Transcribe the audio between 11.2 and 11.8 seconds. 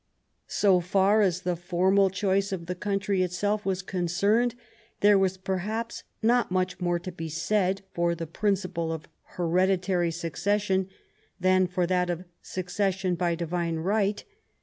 than